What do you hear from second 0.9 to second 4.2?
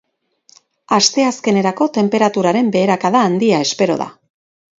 Asteazkenerako, tenperaturaren beherakada handia espero da.